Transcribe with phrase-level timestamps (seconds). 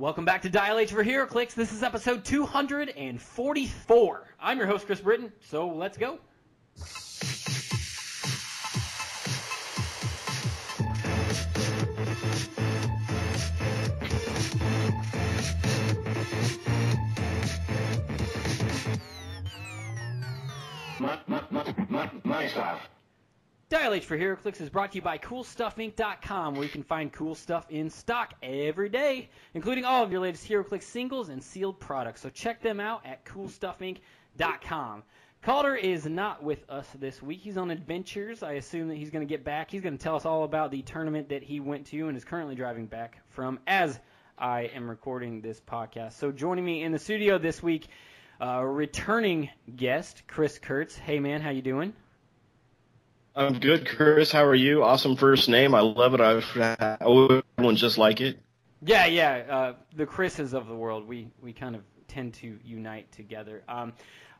[0.00, 1.52] Welcome back to Dial H for HeroClix.
[1.52, 4.28] This is episode 244.
[4.40, 6.18] I'm your host, Chris Britton, so let's go.
[20.98, 22.88] My, my, my, my, My stuff.
[23.70, 27.36] Dial H for HeroClix is brought to you by CoolStuffInc.com, where you can find cool
[27.36, 32.20] stuff in stock every day, including all of your latest HeroClix singles and sealed products.
[32.20, 35.04] So check them out at CoolStuffInc.com.
[35.42, 37.38] Calder is not with us this week.
[37.42, 38.42] He's on adventures.
[38.42, 39.70] I assume that he's going to get back.
[39.70, 42.24] He's going to tell us all about the tournament that he went to and is
[42.24, 44.00] currently driving back from as
[44.36, 46.14] I am recording this podcast.
[46.14, 47.86] So joining me in the studio this week,
[48.40, 50.96] uh, returning guest Chris Kurtz.
[50.96, 51.92] Hey man, how you doing?
[53.34, 54.32] I'm good, Chris.
[54.32, 54.82] How are you?
[54.82, 55.74] Awesome first name.
[55.74, 56.20] I love it.
[56.20, 58.38] I've everyone just like it.
[58.82, 59.44] Yeah, yeah.
[59.48, 63.62] Uh, the Chris's of the world, we we kind of tend to unite together.
[63.68, 63.92] Um,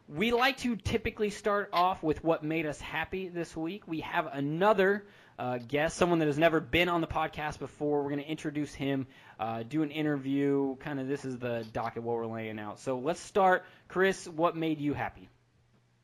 [0.09, 3.87] we like to typically start off with what made us happy this week.
[3.87, 5.07] We have another
[5.39, 8.03] uh, guest, someone that has never been on the podcast before.
[8.03, 9.07] We're going to introduce him,
[9.39, 10.75] uh, do an interview.
[10.77, 12.81] Kind of this is the docket what we're laying out.
[12.81, 14.27] So let's start, Chris.
[14.27, 15.29] What made you happy?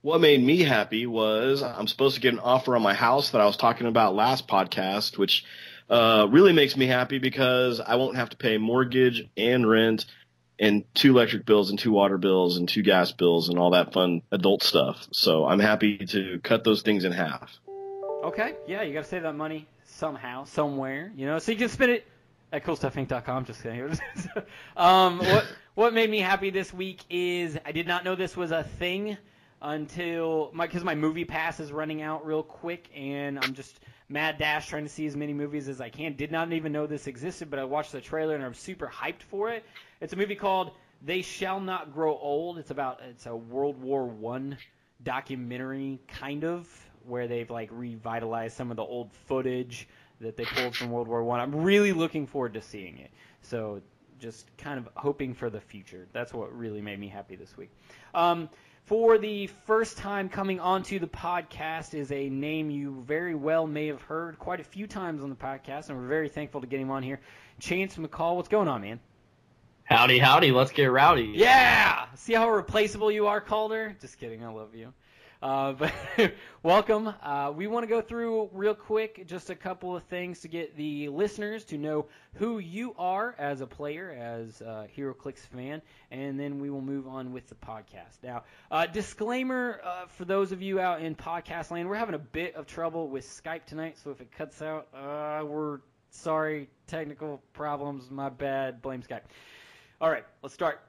[0.07, 3.41] What made me happy was I'm supposed to get an offer on my house that
[3.41, 5.45] I was talking about last podcast, which
[5.91, 10.07] uh, really makes me happy because I won't have to pay mortgage and rent
[10.61, 13.93] and two electric bills and two water bills and two gas bills and all that
[13.93, 15.09] fun adult stuff.
[15.11, 17.59] So I'm happy to cut those things in half.
[18.23, 21.69] Okay, yeah, you got to save that money somehow, somewhere, you know, so you can
[21.69, 22.07] spend it
[22.53, 23.45] at coolstuffinc.com.
[23.45, 23.99] Just kidding.
[24.77, 28.53] um, what what made me happy this week is I did not know this was
[28.53, 29.17] a thing
[29.63, 34.39] until my because my movie pass is running out real quick, and I'm just mad
[34.39, 36.15] dash trying to see as many movies as I can.
[36.15, 39.23] Did not even know this existed, but I watched the trailer and I'm super hyped
[39.23, 39.65] for it.
[40.01, 42.59] It's a movie called They Shall Not Grow Old.
[42.59, 44.57] It's about it's a World War One
[45.03, 46.69] documentary kind of
[47.05, 49.89] where they've like revitalized some of the old footage
[50.21, 51.41] that they pulled from World War One.
[51.41, 53.11] I'm really looking forward to seeing it.
[53.43, 53.81] So
[54.19, 56.07] just kind of hoping for the future.
[56.13, 57.71] That's what really made me happy this week.
[58.15, 58.49] Um,
[58.87, 63.89] for the first time coming onto the podcast is a name you very well may
[63.89, 66.79] have heard quite a few times on the podcast, and we're very thankful to get
[66.79, 67.21] him on here.
[67.59, 69.01] Chance McCall, what's going on, man?
[69.85, 71.33] Howdy, howdy, let's get rowdy.
[71.35, 72.07] Yeah!
[72.15, 73.97] See how replaceable you are, Calder?
[74.01, 74.93] Just kidding, I love you.
[75.43, 75.93] Uh, but
[76.63, 77.13] welcome.
[77.23, 80.77] Uh, we want to go through real quick just a couple of things to get
[80.77, 86.41] the listeners to know who you are as a player, as a HeroClix fan, and
[86.41, 88.23] then we will move on with the podcast.
[88.23, 92.19] Now, uh, disclaimer uh, for those of you out in podcast land, we're having a
[92.19, 95.81] bit of trouble with Skype tonight, so if it cuts out, uh, we're
[96.11, 96.69] sorry.
[96.87, 98.81] Technical problems, my bad.
[98.81, 99.23] Blame Skype.
[100.01, 100.81] All right, let's start.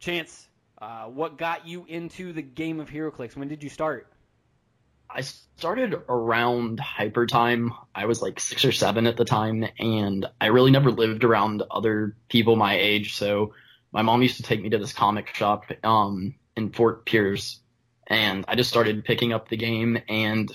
[0.00, 0.48] Chance,
[0.78, 3.36] uh, what got you into the game of HeroClix?
[3.36, 4.08] When did you start?
[5.08, 7.70] I started around Hypertime.
[7.94, 11.62] I was like six or seven at the time, and I really never lived around
[11.70, 13.14] other people my age.
[13.14, 13.54] So
[13.92, 17.60] my mom used to take me to this comic shop um, in Fort Pierce,
[18.06, 20.50] and I just started picking up the game, and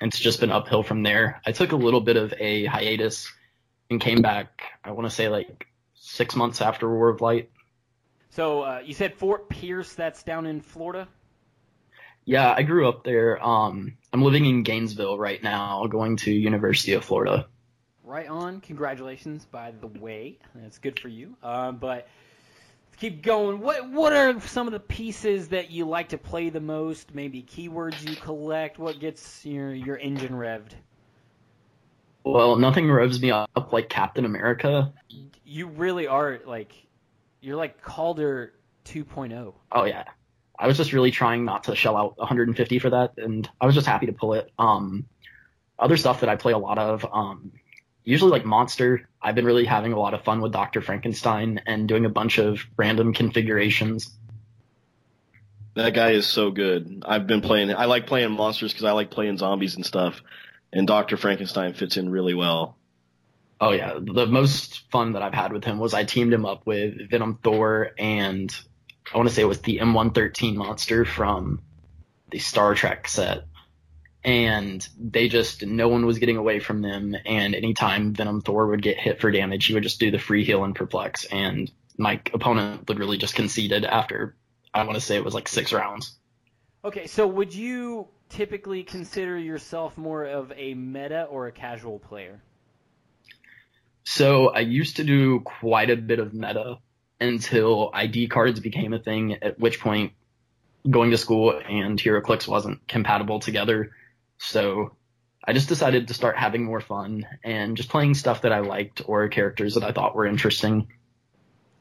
[0.00, 1.40] it's just been uphill from there.
[1.46, 3.30] I took a little bit of a hiatus
[3.90, 4.62] and came back.
[4.82, 7.50] I want to say like six months after War of Light.
[8.34, 11.06] So uh, you said Fort Pierce, that's down in Florida.
[12.24, 13.40] Yeah, I grew up there.
[13.40, 17.46] Um, I'm living in Gainesville right now, going to University of Florida.
[18.02, 18.60] Right on.
[18.60, 20.38] Congratulations, by the way.
[20.56, 21.36] That's good for you.
[21.44, 22.08] Uh, but
[22.88, 23.60] let's keep going.
[23.60, 27.14] What What are some of the pieces that you like to play the most?
[27.14, 28.80] Maybe keywords you collect.
[28.80, 30.72] What gets your your engine revved?
[32.24, 34.92] Well, nothing revs me up like Captain America.
[35.44, 36.84] You really are like
[37.44, 38.54] you're like Calder
[38.86, 39.54] 2.0.
[39.70, 40.04] Oh yeah.
[40.58, 43.74] I was just really trying not to shell out 150 for that, and I was
[43.74, 44.50] just happy to pull it.
[44.58, 45.06] Um,
[45.78, 47.52] other stuff that I play a lot of, um,
[48.04, 49.08] usually like Monster.
[49.20, 52.38] I've been really having a lot of fun with Doctor Frankenstein and doing a bunch
[52.38, 54.14] of random configurations.
[55.74, 57.02] That guy is so good.
[57.04, 57.74] I've been playing.
[57.74, 60.22] I like playing monsters because I like playing zombies and stuff.
[60.72, 62.76] And Doctor Frankenstein fits in really well.
[63.60, 66.66] Oh yeah, the most fun that I've had with him was I teamed him up
[66.66, 68.54] with Venom Thor and
[69.12, 71.62] I want to say it was the M113 monster from
[72.30, 73.44] the Star Trek set.
[74.24, 77.14] And they just, no one was getting away from them.
[77.26, 80.44] And anytime Venom Thor would get hit for damage, he would just do the free
[80.44, 81.26] heal and perplex.
[81.26, 84.34] And my opponent literally just conceded after,
[84.72, 86.16] I want to say it was like six rounds.
[86.84, 92.42] Okay, so would you typically consider yourself more of a meta or a casual player?
[94.04, 96.78] So I used to do quite a bit of meta
[97.20, 100.12] until ID cards became a thing, at which point
[100.88, 103.92] going to school and HeroClix wasn't compatible together.
[104.38, 104.94] So
[105.46, 109.02] I just decided to start having more fun and just playing stuff that I liked
[109.06, 110.88] or characters that I thought were interesting.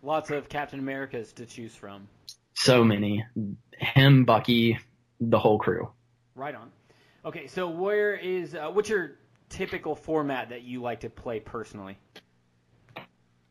[0.02, 2.08] Lots of Captain Americas to choose from.
[2.56, 3.26] So many.
[3.78, 4.80] Him, Bucky,
[5.20, 5.92] the whole crew.
[6.36, 6.72] Right on.
[7.26, 9.12] Okay, so where is uh, what's your
[9.50, 11.98] typical format that you like to play personally?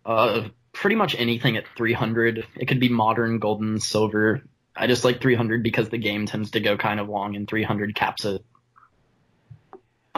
[0.04, 2.46] Uh, pretty much anything at 300.
[2.56, 4.42] It could be modern, golden, silver.
[4.74, 7.94] I just like 300 because the game tends to go kind of long, and 300
[7.94, 8.44] caps it.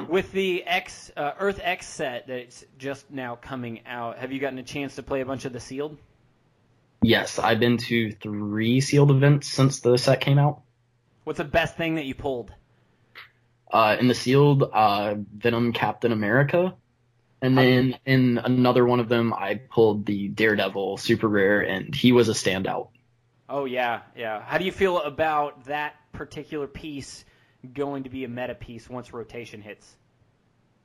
[0.08, 4.58] With the X uh, Earth X set that's just now coming out, have you gotten
[4.58, 5.96] a chance to play a bunch of the sealed?
[7.02, 10.62] Yes, I've been to three sealed events since the set came out.
[11.24, 12.52] What's the best thing that you pulled?
[13.70, 16.74] Uh, in the sealed, uh, Venom Captain America.
[17.44, 22.10] And then in another one of them, I pulled the Daredevil super rare, and he
[22.10, 22.88] was a standout.
[23.50, 24.40] Oh yeah, yeah.
[24.40, 27.22] How do you feel about that particular piece
[27.70, 29.94] going to be a meta piece once rotation hits?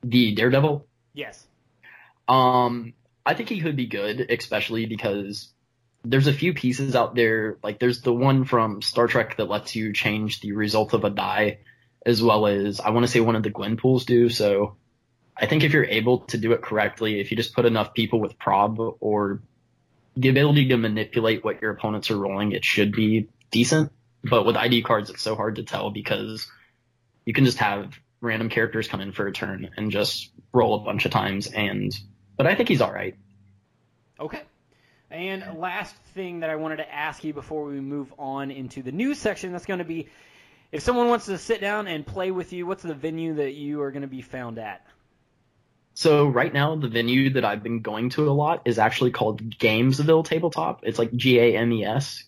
[0.02, 0.86] The Daredevil.
[1.14, 1.46] Yes.
[2.28, 2.92] Um,
[3.24, 5.48] I think he could be good, especially because
[6.04, 7.56] there's a few pieces out there.
[7.62, 11.10] Like there's the one from Star Trek that lets you change the result of a
[11.10, 11.60] die,
[12.04, 14.28] as well as I want to say one of the Gwenpools do.
[14.28, 14.76] So
[15.40, 18.20] I think if you're able to do it correctly, if you just put enough people
[18.20, 19.40] with prob or
[20.16, 23.90] the ability to manipulate what your opponents are rolling, it should be decent.
[24.22, 26.46] But with ID cards, it's so hard to tell because
[27.24, 30.84] you can just have random characters come in for a turn and just roll a
[30.84, 31.46] bunch of times.
[31.46, 31.96] And
[32.36, 33.16] but I think he's all right.
[34.18, 34.42] Okay.
[35.10, 38.92] And last thing that I wanted to ask you before we move on into the
[38.92, 40.08] news section, that's going to be
[40.70, 43.80] if someone wants to sit down and play with you, what's the venue that you
[43.80, 44.86] are going to be found at?
[45.94, 49.58] So right now, the venue that I've been going to a lot is actually called
[49.58, 50.80] Gamesville Tabletop.
[50.84, 52.24] It's like G A M E S.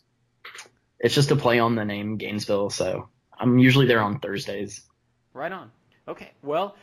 [0.98, 2.70] It's just a play on the name Gainesville.
[2.70, 4.82] So I'm usually there on Thursdays.
[5.34, 5.70] Right on.
[6.06, 6.30] Okay.
[6.42, 6.76] Well,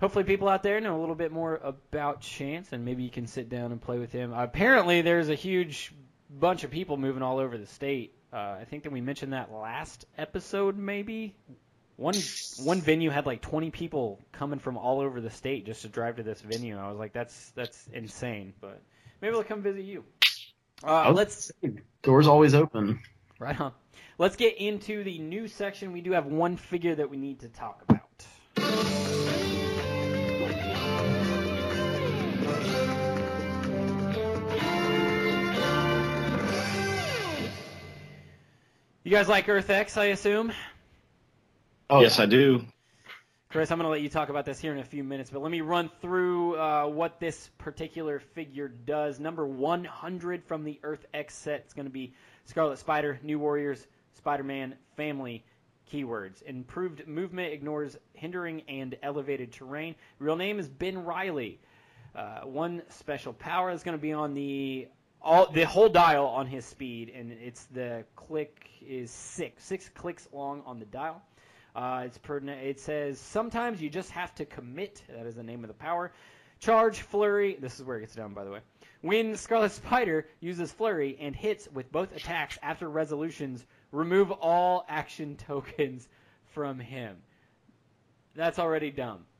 [0.00, 3.26] hopefully people out there know a little bit more about Chance, and maybe you can
[3.26, 4.32] sit down and play with him.
[4.32, 5.92] apparently, there's a huge
[6.30, 8.14] bunch of people moving all over the state.
[8.32, 11.34] Uh, I think that we mentioned that last episode, maybe.
[11.96, 12.14] One
[12.58, 16.16] one venue had like 20 people coming from all over the state just to drive
[16.16, 16.76] to this venue.
[16.78, 18.52] I was like, that's that's insane.
[18.60, 18.82] But
[19.22, 20.04] maybe they'll come visit you.
[20.84, 21.50] Uh, let's
[22.02, 23.00] doors always open.
[23.38, 23.72] Right on.
[24.18, 25.92] Let's get into the new section.
[25.92, 28.02] We do have one figure that we need to talk about.
[39.04, 40.52] You guys like Earth X, I assume?
[41.88, 42.64] Oh, yes, I do.
[43.48, 45.40] Chris, I'm going to let you talk about this here in a few minutes, but
[45.40, 49.20] let me run through uh, what this particular figure does.
[49.20, 52.12] Number 100 from the Earth X set is going to be
[52.44, 55.44] Scarlet Spider, New Warriors, Spider-Man, Family,
[55.88, 56.42] keywords.
[56.42, 59.94] Improved movement ignores hindering and elevated terrain.
[60.18, 61.60] Real name is Ben Riley.
[62.16, 64.88] Uh, one special power is going to be on the
[65.22, 70.28] all the whole dial on his speed, and it's the click is six six clicks
[70.32, 71.22] long on the dial.
[71.76, 72.62] Uh, it's pertinent.
[72.62, 75.02] It says sometimes you just have to commit.
[75.14, 76.10] That is the name of the power.
[76.58, 77.58] Charge, flurry.
[77.60, 78.60] This is where it gets down, by the way.
[79.02, 85.36] When Scarlet Spider uses flurry and hits with both attacks after resolutions, remove all action
[85.36, 86.08] tokens
[86.54, 87.18] from him.
[88.34, 89.26] That's already dumb.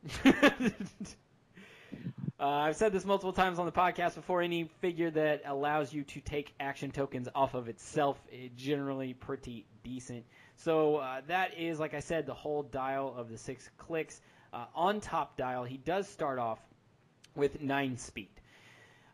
[2.38, 4.42] Uh, I've said this multiple times on the podcast before.
[4.42, 9.64] Any figure that allows you to take action tokens off of itself is generally pretty
[9.82, 10.26] decent.
[10.56, 14.20] So uh, that is, like I said, the whole dial of the six clicks.
[14.52, 16.58] Uh, on top dial, he does start off
[17.34, 18.28] with nine speed.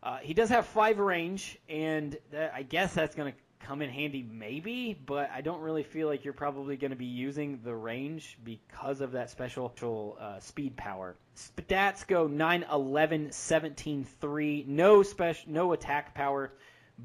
[0.02, 3.90] Uh, he does have five range, and that, I guess that's going to come in
[3.90, 7.74] handy maybe, but I don't really feel like you're probably going to be using the
[7.74, 11.16] range because of that special uh, speed power.
[11.36, 14.64] Stats go 9, 11, 17, 3.
[14.66, 16.52] No special, no attack power,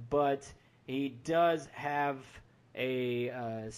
[0.10, 0.51] but
[0.86, 2.17] he does have
[2.75, 3.70] a uh,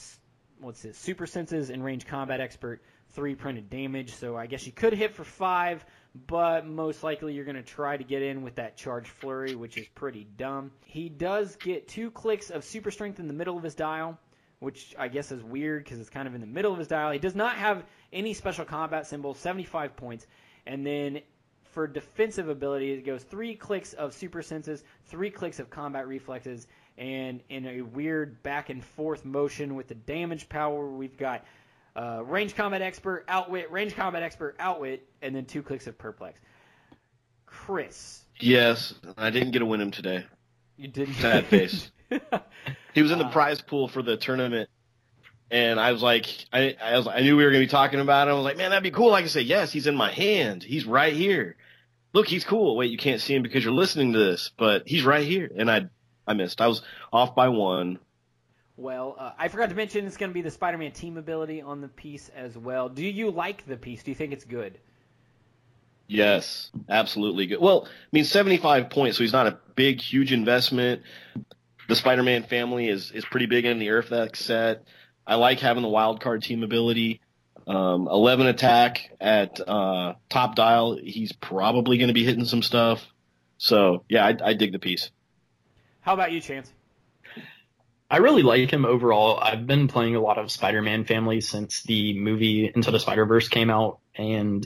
[0.59, 0.95] what's it?
[0.95, 4.13] Super senses and range combat expert, three printed damage.
[4.13, 5.85] So I guess you could hit for five,
[6.27, 9.77] but most likely you're going to try to get in with that charge flurry, which
[9.77, 10.71] is pretty dumb.
[10.85, 14.17] He does get two clicks of super strength in the middle of his dial,
[14.59, 17.11] which I guess is weird because it's kind of in the middle of his dial.
[17.11, 20.27] He does not have any special combat symbols, 75 points,
[20.65, 21.21] and then
[21.71, 26.67] for defensive ability, it goes three clicks of super senses, three clicks of combat reflexes,
[26.99, 31.45] and in a weird back and forth motion with the damage power, we've got
[31.95, 36.39] uh, range combat expert, outwit, range combat expert, outwit, and then two clicks of perplex.
[37.45, 38.23] Chris.
[38.39, 40.25] Yes, I didn't get to win him today.
[40.77, 41.15] You didn't.
[41.15, 41.91] Sad face.
[42.93, 44.69] He was in the Uh, prize pool for the tournament,
[45.51, 48.27] and I was like, I, I was, I knew we were gonna be talking about
[48.27, 48.31] it.
[48.31, 49.13] I was like, man, that'd be cool.
[49.13, 50.63] I can say, yes, he's in my hand.
[50.63, 51.55] He's right here.
[52.13, 52.75] Look, he's cool.
[52.75, 55.49] Wait, you can't see him because you're listening to this, but he's right here.
[55.55, 55.89] And I,
[56.29, 56.61] I missed.
[56.61, 57.97] I was off by one.
[58.77, 61.81] Well, uh, I forgot to mention it's going to be the Spider-Man team ability on
[61.81, 62.87] the piece as well.
[62.87, 64.03] Do you like the piece?
[64.03, 64.79] Do you think it's good?
[66.07, 67.59] Yes, absolutely good.
[67.59, 71.01] Well, I mean, 75 points, so he's not a big, huge investment.
[71.87, 74.83] The Spider-Man family is is pretty big in the Earth X set.
[75.25, 77.21] I like having the wild card team ability.
[77.67, 80.97] Um, 11 attack at uh, top dial.
[80.97, 83.05] He's probably going to be hitting some stuff.
[83.57, 85.11] So yeah, I, I dig the piece.
[86.01, 86.71] How about you, Chance?
[88.11, 89.39] I really like him overall.
[89.39, 93.69] I've been playing a lot of Spider-Man family since the movie Into the Spider-Verse came
[93.69, 94.65] out, and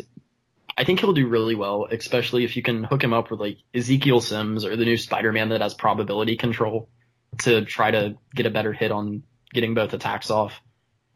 [0.78, 3.58] I think he'll do really well, especially if you can hook him up with like
[3.74, 6.90] Ezekiel Sims or the new Spider-Man that has probability control
[7.40, 9.24] to try to get a better hit on
[9.54, 10.54] getting both attacks off.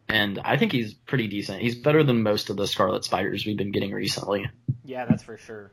[0.10, 1.62] And I think he's pretty decent.
[1.62, 4.50] He's better than most of the Scarlet Spiders we've been getting recently.
[4.84, 5.72] Yeah, that's for sure.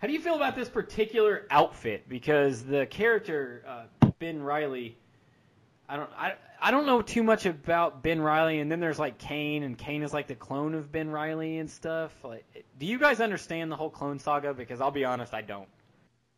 [0.00, 2.08] How do you feel about this particular outfit?
[2.08, 4.96] Because the character uh, Ben Riley,
[5.88, 9.18] I don't, I, I don't know too much about Ben Riley, and then there's like
[9.18, 12.12] Kaine, and Kaine is like the clone of Ben Riley and stuff.
[12.24, 12.46] Like,
[12.78, 14.54] do you guys understand the whole clone saga?
[14.54, 15.68] Because I'll be honest, I don't.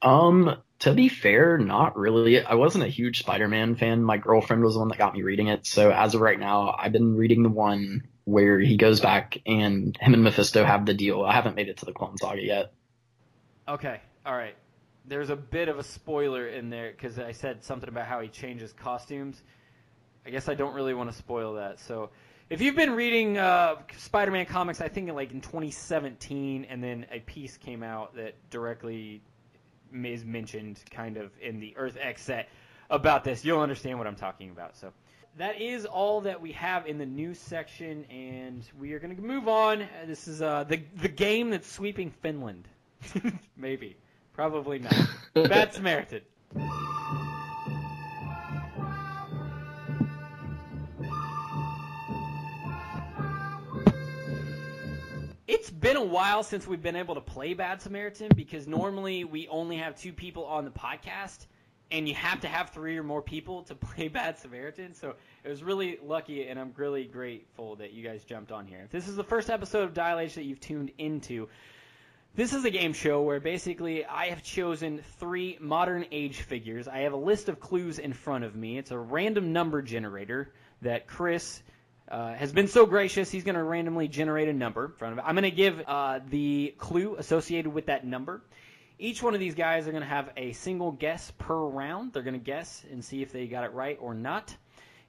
[0.02, 2.45] Um, to be fair, not really.
[2.45, 4.02] I wasn't a huge Spider-Man fan.
[4.02, 5.66] My girlfriend was the one that got me reading it.
[5.66, 9.97] So as of right now, I've been reading the one where he goes back and
[10.00, 11.23] him and Mephisto have the deal.
[11.23, 12.73] I haven't made it to the Clone Saga yet.
[13.69, 14.57] Okay, all right.
[15.04, 18.28] There's a bit of a spoiler in there because I said something about how he
[18.28, 19.40] changes costumes.
[20.26, 21.78] I guess I don't really want to spoil that.
[21.78, 22.11] So,
[22.50, 27.21] if you've been reading uh, Spider-Man comics, I think like in 2017, and then a
[27.21, 29.23] piece came out that directly
[29.92, 32.49] is mentioned, kind of in the Earth X set
[32.90, 34.76] about this, you'll understand what I'm talking about.
[34.76, 34.92] So.
[35.38, 39.23] That is all that we have in the news section, and we are going to
[39.23, 39.87] move on.
[40.07, 42.69] This is uh, the the game that's sweeping Finland.
[43.57, 43.97] Maybe.
[44.33, 44.95] Probably not.
[45.35, 46.23] Bad Samaritan.
[55.47, 59.49] It's been a while since we've been able to play Bad Samaritan because normally we
[59.49, 61.47] only have two people on the podcast
[61.91, 64.95] and you have to have three or more people to play Bad Samaritan.
[64.95, 68.81] So it was really lucky and I'm really grateful that you guys jumped on here.
[68.85, 71.49] If this is the first episode of Dial H that you've tuned into,
[72.35, 76.89] this is a game show where basically I have chosen three modern age figures.
[76.89, 78.79] I have a list of clues in front of me.
[78.79, 81.62] It's a random number generator that Chris
[82.11, 83.31] uh, has been so gracious.
[83.31, 85.25] He's going to randomly generate a number in front of it.
[85.27, 88.41] I'm going to give uh, the clue associated with that number.
[88.99, 92.15] Each one of these guys are going to have a single guess per round.
[92.15, 94.57] They're going to guess and see if they got it right or not.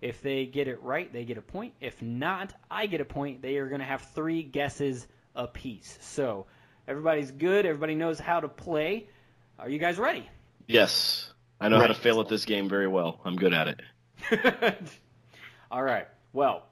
[0.01, 1.73] If they get it right, they get a point.
[1.79, 3.41] If not, I get a point.
[3.41, 5.97] They are going to have three guesses apiece.
[6.01, 6.47] So
[6.87, 7.65] everybody's good.
[7.65, 9.07] Everybody knows how to play.
[9.59, 10.29] Are you guys ready?
[10.67, 13.19] Yes, I know how to fail at this game very well.
[13.23, 13.81] I'm good at it.
[15.71, 16.07] All right.
[16.31, 16.63] Well,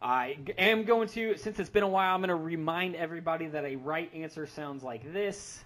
[0.00, 3.64] I am going to, since it's been a while, I'm going to remind everybody that
[3.64, 5.64] a right answer sounds like this,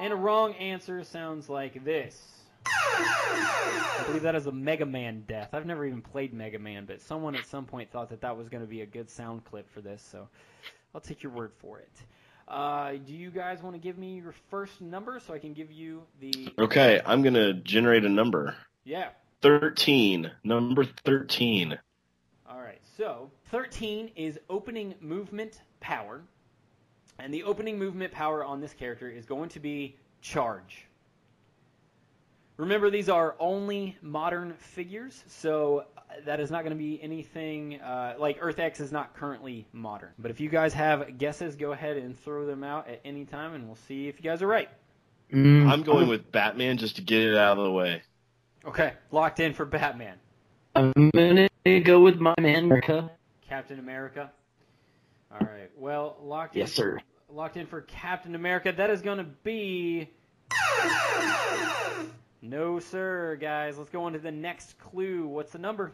[0.00, 2.20] and a wrong answer sounds like this.
[2.66, 5.50] I believe that is a Mega Man death.
[5.52, 8.48] I've never even played Mega Man, but someone at some point thought that that was
[8.48, 10.28] going to be a good sound clip for this, so
[10.94, 11.92] I'll take your word for it.
[12.48, 15.72] Uh, do you guys want to give me your first number so I can give
[15.72, 16.52] you the.
[16.58, 18.54] Okay, I'm gonna generate a number.
[18.84, 19.08] Yeah.
[19.42, 20.30] 13.
[20.44, 21.78] Number 13.
[22.48, 26.22] All right, so 13 is opening movement power,
[27.18, 30.86] and the opening movement power on this character is going to be charge.
[32.56, 35.84] Remember, these are only modern figures, so
[36.24, 40.10] that is not going to be anything uh, like Earth X is not currently modern.
[40.18, 43.54] But if you guys have guesses, go ahead and throw them out at any time,
[43.54, 44.68] and we'll see if you guys are right.
[45.32, 48.02] Mm, I'm going with Batman just to get it out of the way.
[48.64, 50.16] Okay, locked in for Batman,
[50.74, 51.48] I'm gonna
[51.84, 53.10] go with my man, America.
[53.48, 54.30] Captain America.
[55.32, 56.60] All right, well, locked in.
[56.60, 57.00] Yes, sir.
[57.28, 58.72] locked in for Captain America.
[58.72, 60.10] That is going to be.
[62.42, 63.76] No, sir, guys.
[63.78, 65.26] Let's go on to the next clue.
[65.26, 65.92] What's the number?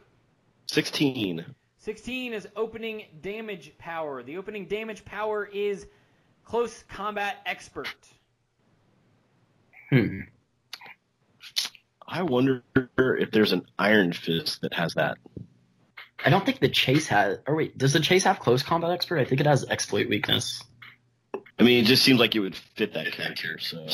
[0.72, 1.44] 16.
[1.80, 4.22] 16 is opening damage power.
[4.22, 5.86] The opening damage power is
[6.44, 7.94] close combat expert.
[9.90, 10.20] Hmm.
[12.08, 12.62] I wonder
[12.96, 15.18] if there's an Iron Fist that has that.
[16.24, 17.38] I don't think the Chase has.
[17.46, 19.18] Or wait, does the Chase have close combat expert?
[19.18, 20.62] I think it has exploit weakness.
[21.58, 23.58] I mean, it just seems like it would fit that character.
[23.58, 23.86] So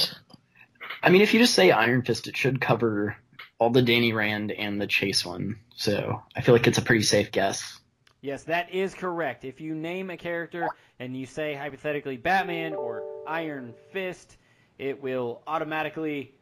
[1.03, 3.17] I mean, if you just say Iron Fist, it should cover
[3.59, 5.59] all the Danny Rand and the Chase one.
[5.75, 7.79] So I feel like it's a pretty safe guess.
[8.21, 9.45] Yes, that is correct.
[9.45, 14.37] If you name a character and you say hypothetically Batman or Iron Fist,
[14.79, 16.35] it will automatically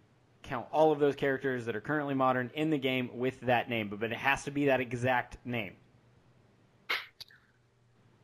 [0.43, 3.89] count all of those characters that are currently modern in the game with that name,
[3.89, 5.75] but, but it has to be that exact name.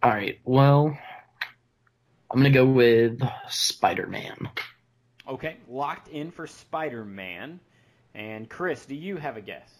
[0.02, 0.38] All right.
[0.44, 0.96] Well,
[2.30, 4.48] I'm gonna go with Spider-Man.
[5.28, 7.60] Okay, locked in for Spider-Man.
[8.14, 9.70] And Chris, do you have a guess?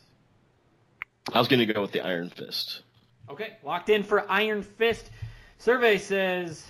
[1.32, 2.82] I was going to go with the Iron Fist.
[3.30, 5.10] Okay, locked in for Iron Fist.
[5.58, 6.66] Survey says.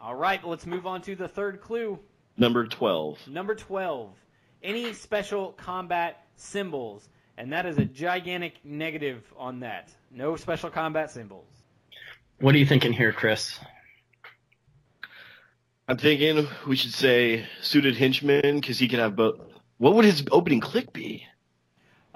[0.00, 1.98] All right, let's move on to the third clue.
[2.36, 3.28] Number 12.
[3.28, 4.10] Number 12.
[4.62, 7.08] Any special combat symbols?
[7.38, 9.90] And that is a gigantic negative on that.
[10.10, 11.46] No special combat symbols.
[12.40, 13.58] What are you thinking here, Chris?
[15.92, 19.38] I'm thinking we should say suited henchman because he could have both.
[19.76, 21.26] What would his opening click be?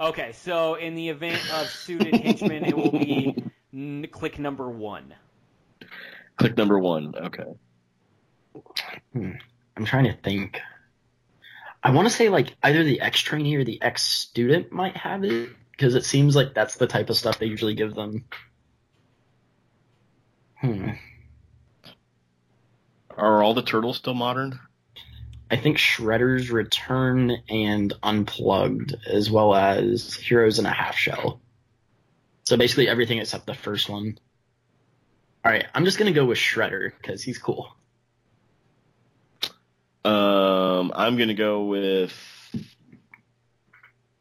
[0.00, 3.36] Okay, so in the event of suited henchman, it will be
[3.74, 5.12] n- click number one.
[6.38, 7.12] Click number one.
[7.16, 7.44] Okay.
[9.12, 9.32] Hmm.
[9.76, 10.58] I'm trying to think.
[11.82, 15.22] I want to say like either the ex trainee or the ex student might have
[15.22, 18.24] it because it seems like that's the type of stuff they usually give them.
[20.62, 20.92] Hmm.
[23.16, 24.60] Are all the turtles still modern?
[25.50, 31.40] I think Shredder's Return and Unplugged, as well as Heroes in a Half Shell.
[32.44, 34.18] So basically everything except the first one.
[35.44, 37.74] All right, I'm just gonna go with Shredder because he's cool.
[40.04, 42.12] Um, I'm gonna go with.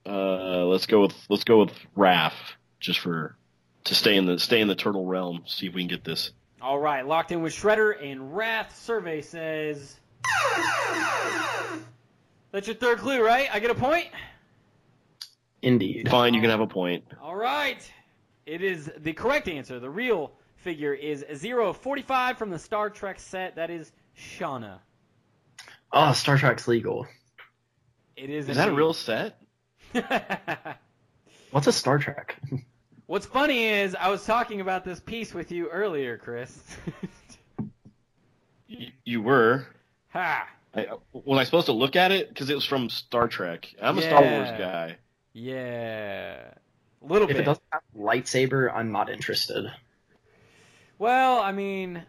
[0.06, 2.34] Uh, let's go with let's go with Raph
[2.80, 3.36] just for
[3.86, 5.44] to stay in the stay in the turtle realm.
[5.48, 6.32] See if we can get this.
[6.66, 8.72] All right, locked in with Shredder and Raph.
[8.72, 10.00] Survey says.
[12.52, 13.48] That's your third clue, right?
[13.54, 14.08] I get a point?
[15.62, 16.10] Indeed.
[16.10, 17.04] Fine, you can have a point.
[17.22, 17.88] All right.
[18.48, 19.80] It is the correct answer.
[19.80, 23.58] The real figure is 045 from the Star Trek set.
[23.58, 24.80] That is Shauna.
[25.92, 27.06] Oh, Star Trek's legal.
[28.16, 28.50] It is.
[28.50, 29.40] Is that a real set?
[31.52, 32.40] What's a Star Trek?
[33.08, 36.58] What's funny is I was talking about this piece with you earlier, Chris.
[38.68, 39.68] Y- you were.
[40.10, 40.48] ha.
[40.74, 43.74] I, was I supposed to look at it because it was from Star Trek?
[43.82, 44.98] I'm a Star Wars guy.
[45.34, 46.52] Yeah.
[47.02, 47.42] A little if bit.
[47.42, 49.72] it doesn't have a lightsaber, I'm not interested.
[50.98, 52.04] Well, I mean,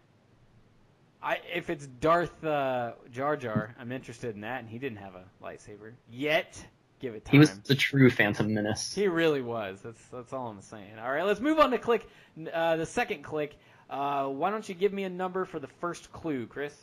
[1.22, 5.14] I if it's Darth uh, Jar Jar, I'm interested in that, and he didn't have
[5.14, 6.64] a lightsaber yet.
[6.98, 7.32] Give it time.
[7.32, 8.94] He was the true Phantom Menace.
[8.94, 9.80] He really was.
[9.82, 10.98] That's that's all I'm saying.
[10.98, 12.08] All right, let's move on to click
[12.52, 13.56] uh, the second click.
[13.88, 16.74] Uh, why don't you give me a number for the first clue, Chris?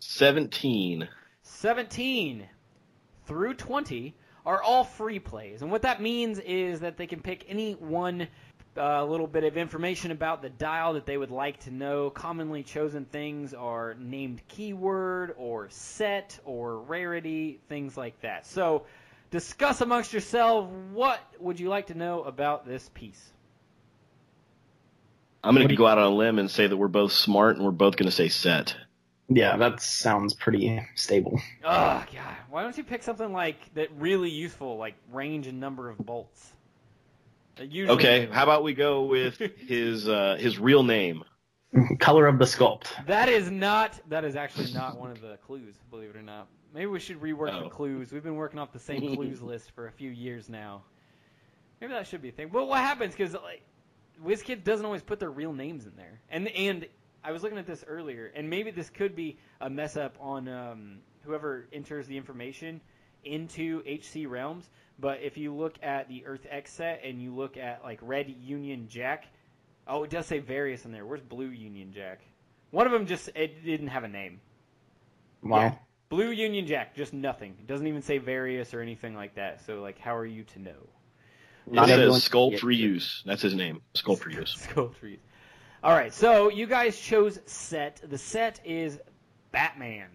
[0.00, 1.08] 17.
[1.42, 2.48] 17
[3.26, 4.14] through 20
[4.46, 5.62] are all free plays.
[5.62, 8.28] And what that means is that they can pick any one
[8.76, 12.10] uh, little bit of information about the dial that they would like to know.
[12.10, 18.46] Commonly chosen things are named keyword or set or rarity, things like that.
[18.46, 18.84] So
[19.30, 23.32] discuss amongst yourselves what would you like to know about this piece?
[25.42, 27.64] I'm going to go out on a limb and say that we're both smart and
[27.64, 28.76] we're both going to say set.
[29.32, 31.40] Yeah, that sounds pretty stable.
[31.64, 35.88] Oh god, why don't you pick something like that really useful, like range and number
[35.88, 36.52] of bolts?
[37.60, 41.24] That usually- Okay, how about we go with his uh, his real name?
[41.98, 42.86] Color of the sculpt.
[43.06, 44.00] That is not.
[44.08, 45.76] That is actually not one of the clues.
[45.90, 46.48] Believe it or not.
[46.72, 47.64] Maybe we should rework Oh.
[47.64, 48.12] the clues.
[48.12, 50.84] We've been working off the same clues list for a few years now.
[51.82, 52.48] Maybe that should be a thing.
[52.50, 53.14] But what happens?
[53.14, 53.60] Because like,
[54.24, 56.18] WizKid doesn't always put their real names in there.
[56.30, 56.86] And and
[57.22, 60.48] I was looking at this earlier, and maybe this could be a mess up on
[60.48, 62.80] um, whoever enters the information
[63.24, 64.68] into HC Realms.
[64.98, 68.28] But if you look at the Earth X set and you look at like Red
[68.42, 69.26] Union Jack,
[69.88, 71.06] oh, it does say various in there.
[71.06, 72.20] Where's Blue Union Jack?
[72.70, 74.40] One of them just it didn't have a name.
[75.42, 75.60] Wow.
[75.60, 75.74] Yeah.
[76.10, 77.54] Blue Union Jack, just nothing.
[77.60, 79.64] It doesn't even say various or anything like that.
[79.64, 80.88] So like, how are you to know?
[81.66, 83.22] It Not everyone- says Skull for Use.
[83.24, 83.80] That's his name.
[83.94, 84.56] Skull for Use.
[84.58, 85.20] Skull trees.
[85.82, 88.02] All right, so you guys chose set.
[88.10, 88.98] The set is
[89.50, 90.08] Batman.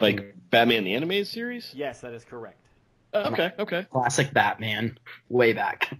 [0.00, 1.72] Like Batman the animated series?
[1.74, 2.58] Yes, that is correct.
[3.14, 3.86] Okay, okay.
[3.90, 4.98] Classic Batman.
[5.28, 5.94] Way back.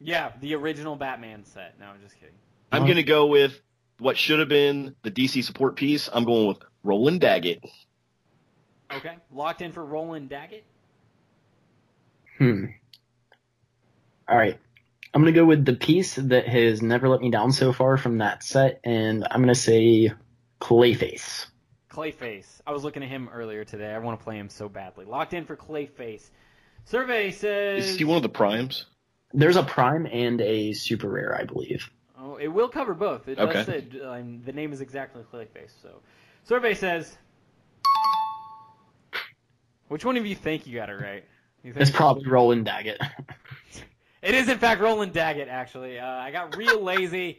[0.00, 1.74] Yeah, the original Batman set.
[1.80, 2.34] No, I'm just kidding.
[2.70, 3.60] I'm going to go with
[3.98, 6.08] what should have been the DC support piece.
[6.12, 7.64] I'm going with Roland Daggett.
[8.94, 10.64] Okay, locked in for Roland Daggett.
[12.38, 12.66] Hmm.
[14.28, 14.58] All right.
[15.12, 18.18] I'm gonna go with the piece that has never let me down so far from
[18.18, 20.12] that set, and I'm gonna say
[20.60, 21.46] Clayface.
[21.98, 22.60] Clayface.
[22.64, 23.92] I was looking at him earlier today.
[23.92, 25.04] I want to play him so badly.
[25.04, 26.22] Locked in for Clayface.
[26.84, 27.88] Survey says.
[27.90, 28.86] Is he one of the primes?
[29.34, 31.90] There's a prime and a super rare, I believe.
[32.16, 33.26] Oh, it will cover both.
[33.26, 33.64] It does Okay.
[33.90, 35.72] say um, the name is exactly Clayface.
[35.82, 36.00] So,
[36.44, 37.18] survey says.
[39.88, 41.24] Which one of you think you got it right?
[41.64, 43.00] You think It's probably Roland Daggett.
[44.20, 45.46] It is in fact Roland Daggett.
[45.48, 47.38] Actually, uh, I got real lazy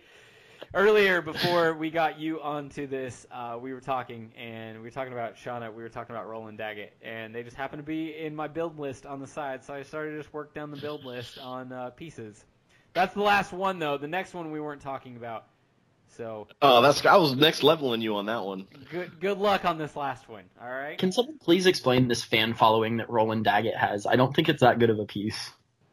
[0.73, 3.25] earlier before we got you onto this.
[3.31, 5.73] Uh, we were talking and we were talking about Shauna.
[5.73, 8.79] We were talking about Roland Daggett, and they just happened to be in my build
[8.79, 9.63] list on the side.
[9.63, 12.45] So I started to just work down the build list on uh, pieces.
[12.93, 13.97] That's the last one though.
[13.97, 15.45] The next one we weren't talking about.
[16.17, 18.67] So Oh, that's I was next leveling you on that one.
[18.91, 20.43] good good luck on this last one.
[20.61, 20.97] All right.
[20.97, 24.05] Can someone please explain this fan following that Roland Daggett has?
[24.07, 25.51] I don't think it's that good of a piece.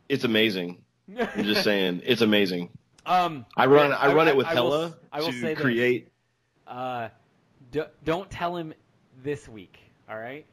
[0.08, 0.82] It's amazing.
[1.18, 2.70] I'm just saying, it's amazing.
[3.06, 5.54] Um, I run yeah, I run it with I will- Hella I will to say
[5.54, 5.60] this.
[5.62, 6.08] create.
[6.66, 7.08] Uh,
[7.70, 8.74] d- don't tell him
[9.22, 9.78] this week,
[10.10, 10.44] all right?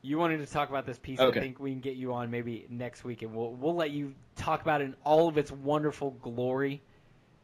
[0.00, 1.18] You wanted to talk about this piece.
[1.20, 1.38] Okay.
[1.38, 4.14] I think we can get you on maybe next week, and we'll we'll let you
[4.36, 6.80] talk about it in all of its wonderful glory,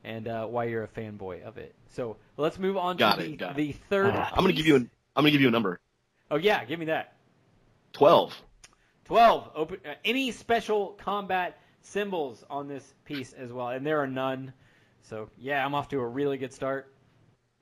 [0.05, 1.75] and uh, why you're a fanboy of it.
[1.91, 4.15] So let's move on Got to it, the, the third.
[4.15, 5.81] I'm gonna give you an I'm gonna give you a number.
[6.31, 7.13] Oh yeah, give me that.
[7.93, 8.35] Twelve.
[9.05, 9.51] Twelve.
[9.55, 14.53] Open uh, any special combat symbols on this piece as well, and there are none.
[15.03, 16.93] So yeah, I'm off to a really good start.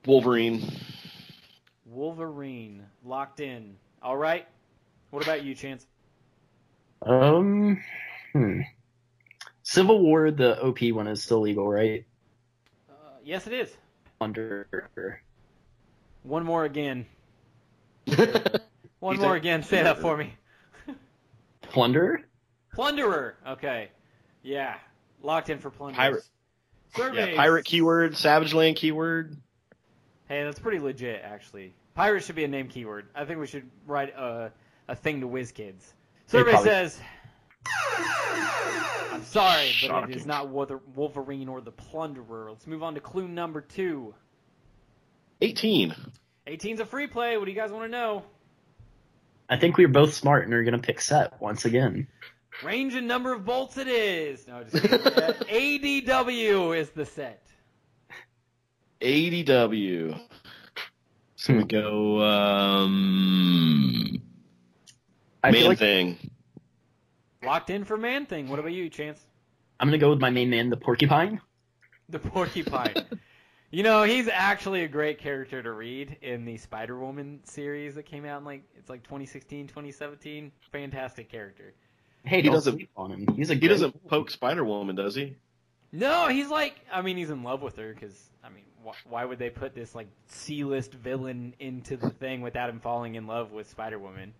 [0.05, 0.63] Wolverine.
[1.85, 3.75] Wolverine locked in.
[4.01, 4.47] All right.
[5.11, 5.85] What about you, Chance?
[7.03, 7.81] Um,
[8.31, 8.61] hmm.
[9.63, 12.05] Civil War, the OP one is still legal, right?
[12.89, 13.75] Uh, yes, it is.
[14.19, 15.21] Under
[16.23, 17.05] One more again.
[18.99, 19.63] One more again.
[19.63, 20.33] Say that for me.
[21.61, 22.21] Plunder.
[22.73, 23.35] Plunderer.
[23.47, 23.89] Okay.
[24.43, 24.75] Yeah.
[25.21, 25.97] Locked in for plunderers.
[25.97, 26.23] Pirate.
[26.95, 27.29] Surveys.
[27.29, 29.35] yeah, pirate keyword, Savage Land keyword.
[30.27, 31.73] Hey, that's pretty legit, actually.
[31.95, 33.07] Pirate should be a name keyword.
[33.15, 34.51] I think we should write a,
[34.87, 35.53] a thing to WizKids.
[35.55, 35.73] They
[36.27, 36.99] Survey probably- says.
[39.11, 40.15] I'm sorry, but it Shocking.
[40.15, 42.49] is not Wother- Wolverine or the Plunderer.
[42.49, 44.13] Let's move on to clue number two.
[45.41, 45.95] Eighteen.
[46.47, 47.37] 18's a free play.
[47.37, 48.23] What do you guys want to know?
[49.49, 52.07] I think we are both smart and are gonna pick set once again.
[52.61, 54.47] Range and number of bolts it is.
[54.47, 54.99] No, just kidding.
[55.23, 57.45] Uh, ADW is the set.
[59.01, 60.19] ADW.
[61.35, 64.21] So we go um
[65.43, 66.17] I main feel like thing.
[67.43, 68.49] Locked in for Man Thing.
[68.49, 69.19] What about you, Chance?
[69.79, 71.41] I'm gonna go with my main man, the Porcupine.
[72.07, 72.93] The Porcupine.
[73.71, 78.05] you know, he's actually a great character to read in the Spider Woman series that
[78.05, 80.51] came out in like it's like 2016, 2017.
[80.71, 81.73] Fantastic character.
[82.25, 83.27] Hey, He doesn't- sleep on him.
[83.35, 85.35] He's a He doesn't poke Spider Woman, does he?
[85.91, 89.25] No, he's like, I mean, he's in love with her because, I mean, wh- why
[89.25, 93.51] would they put this like C-list villain into the thing without him falling in love
[93.51, 94.33] with Spider Woman?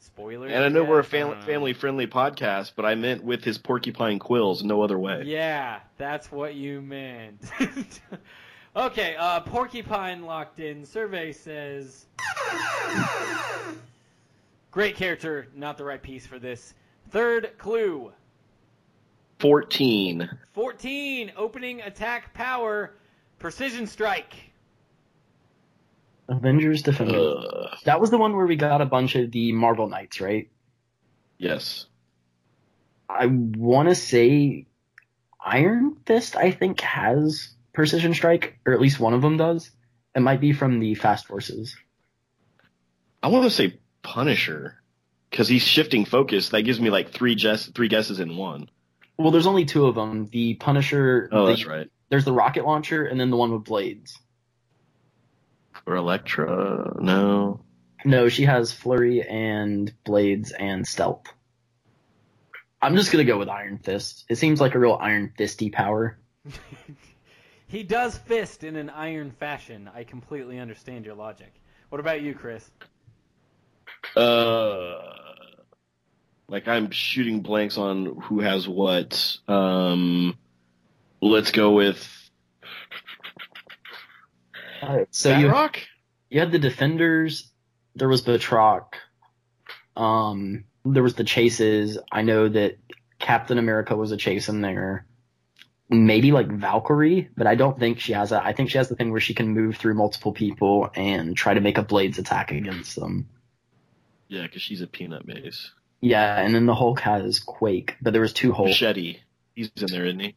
[0.00, 0.48] Spoiler.
[0.48, 1.10] And I know we're a guess?
[1.12, 5.22] family Uh, family friendly podcast, but I meant with his porcupine quills, no other way.
[5.24, 7.40] Yeah, that's what you meant.
[8.76, 10.84] okay, uh, Porcupine locked in.
[10.84, 12.06] Survey says.
[14.70, 16.74] Great character, not the right piece for this.
[17.10, 18.12] Third clue.
[19.38, 20.30] Fourteen.
[20.54, 22.94] 14, opening attack power,
[23.38, 24.34] precision strike.
[26.28, 27.44] Avengers Defenders.
[27.52, 27.78] Ugh.
[27.84, 30.48] That was the one where we got a bunch of the Marvel Knights, right?
[31.38, 31.86] Yes.
[33.08, 34.66] I want to say
[35.44, 39.70] Iron Fist, I think, has Precision Strike, or at least one of them does.
[40.14, 41.76] It might be from the Fast Forces.
[43.22, 44.81] I want to say Punisher
[45.32, 46.50] because he's shifting focus.
[46.50, 48.68] That gives me like three guess three guesses in one.
[49.18, 50.28] Well, there's only two of them.
[50.30, 51.28] The Punisher.
[51.32, 51.90] Oh, the- that's right.
[52.10, 54.18] There's the rocket launcher, and then the one with blades.
[55.86, 56.96] Or Elektra.
[57.00, 57.60] No.
[58.04, 61.24] No, she has flurry and blades and stealth.
[62.82, 64.26] I'm just gonna go with Iron Fist.
[64.28, 66.18] It seems like a real Iron Fisty power.
[67.68, 69.88] he does fist in an iron fashion.
[69.94, 71.54] I completely understand your logic.
[71.88, 72.68] What about you, Chris?
[74.16, 75.12] Uh,
[76.52, 79.38] like I'm shooting blanks on who has what.
[79.48, 80.36] Um,
[81.22, 82.30] let's go with
[85.10, 85.76] So you Batroc?
[86.28, 87.50] you had the Defenders.
[87.94, 88.92] There was Batroc.
[89.96, 91.96] Um, there was the chases.
[92.12, 92.76] I know that
[93.18, 95.06] Captain America was a chase in there.
[95.88, 98.44] Maybe like Valkyrie, but I don't think she has that.
[98.44, 101.54] I think she has the thing where she can move through multiple people and try
[101.54, 103.28] to make a blades attack against them.
[104.28, 105.70] Yeah, because she's a peanut base.
[106.02, 108.68] Yeah, and then the Hulk has Quake, but there was two Hulk.
[108.68, 109.20] Machete.
[109.54, 110.34] He's in there, isn't he?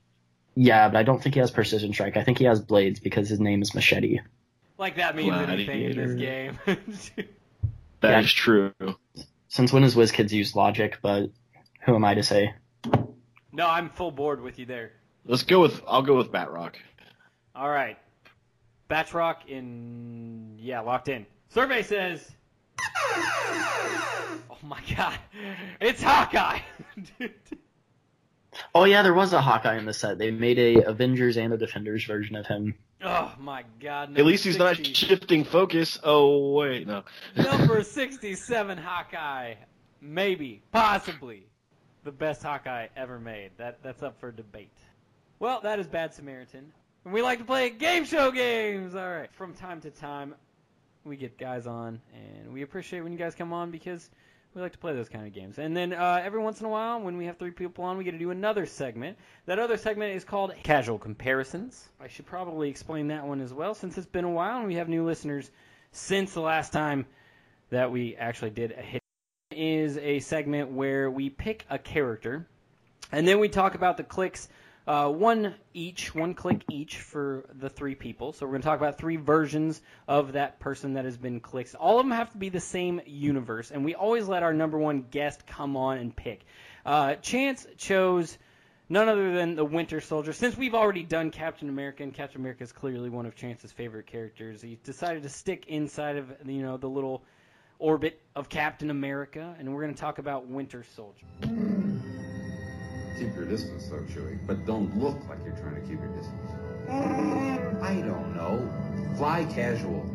[0.55, 2.15] Yeah, but I don't think he has precision strike.
[2.15, 4.19] I think he has blades because his name is Machete.
[4.77, 6.59] Like that means anything in this game.
[8.01, 8.19] That Yeah.
[8.19, 8.71] is true.
[9.47, 10.99] Since when has WizKids used logic?
[11.01, 11.31] But
[11.81, 12.53] who am I to say?
[13.51, 14.91] no, I'm full board with you there.
[15.25, 15.81] Let's go with.
[15.87, 16.75] I'll go with Batroc.
[17.55, 17.97] All right.
[18.89, 21.25] Batroc in yeah, locked in.
[21.49, 22.29] Survey says
[22.97, 25.17] Oh my god.
[25.79, 26.59] It's Hawkeye.
[28.73, 30.17] Oh yeah, there was a Hawkeye in the set.
[30.17, 32.73] They made a Avengers and a Defenders version of him.
[33.03, 34.17] oh my god.
[34.17, 35.99] At least he's not shifting focus.
[36.03, 37.03] Oh wait, no.
[37.35, 39.55] Number 67 Hawkeye.
[39.99, 41.47] Maybe, possibly
[42.05, 43.51] the best Hawkeye ever made.
[43.57, 44.71] That that's up for debate.
[45.39, 46.71] Well, that is Bad Samaritan.
[47.03, 48.95] And we like to play game show games.
[48.95, 49.29] All right.
[49.33, 50.33] From time to time,
[51.05, 54.09] we get guys on, and we appreciate when you guys come on because
[54.53, 55.59] we like to play those kind of games.
[55.59, 58.03] And then uh, every once in a while, when we have three people on, we
[58.03, 59.17] get to do another segment.
[59.45, 61.87] That other segment is called Casual Comparisons.
[61.99, 64.75] I should probably explain that one as well, since it's been a while and we
[64.75, 65.51] have new listeners
[65.91, 67.05] since the last time
[67.69, 69.01] that we actually did a hit.
[69.51, 72.45] Is a segment where we pick a character,
[73.11, 74.49] and then we talk about the clicks
[74.87, 78.33] uh, one each, one click each for the three people.
[78.33, 81.75] So we're going to talk about three versions of that person that has been clicked.
[81.75, 84.77] All of them have to be the same universe, and we always let our number
[84.77, 86.45] one guest come on and pick.
[86.85, 88.37] Uh, Chance chose
[88.87, 90.33] none other than the Winter Soldier.
[90.33, 94.05] Since we've already done Captain America, and Captain America is clearly one of Chance's favorite
[94.05, 97.23] characters, he decided to stick inside of you know the little
[97.79, 101.64] orbit of Captain America, and we're going to talk about Winter Soldier.
[103.17, 104.37] Keep your distance, though, Chewie.
[104.45, 106.51] But don't look like you're trying to keep your distance.
[106.89, 108.69] I don't know.
[109.17, 110.05] Fly casual.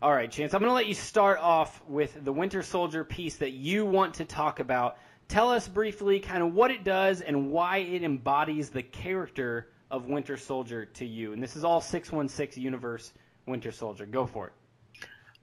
[0.00, 3.36] All right, Chance, I'm going to let you start off with the Winter Soldier piece
[3.36, 4.96] that you want to talk about.
[5.28, 10.06] Tell us briefly kind of what it does and why it embodies the character of
[10.06, 11.32] Winter Soldier to you.
[11.32, 13.12] And this is all 616 Universe
[13.46, 14.06] Winter Soldier.
[14.06, 14.52] Go for it.